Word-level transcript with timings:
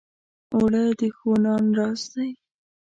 اوړه 0.53 0.83
د 0.99 1.01
ښو 1.17 1.31
نان 1.43 1.65
راز 1.77 2.01
دی 2.13 2.29